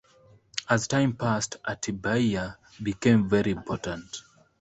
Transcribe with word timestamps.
As 0.67 0.87
time 0.87 1.15
passed, 1.15 1.57
Atibaia 1.63 2.55
became 2.81 3.29
very 3.29 3.51
important. 3.51 4.23